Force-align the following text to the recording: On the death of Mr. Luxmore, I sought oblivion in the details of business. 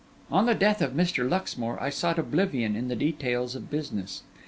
On 0.31 0.47
the 0.47 0.55
death 0.55 0.81
of 0.81 0.93
Mr. 0.93 1.29
Luxmore, 1.29 1.79
I 1.79 1.91
sought 1.91 2.17
oblivion 2.17 2.75
in 2.75 2.87
the 2.87 2.95
details 2.95 3.53
of 3.53 3.69
business. 3.69 4.23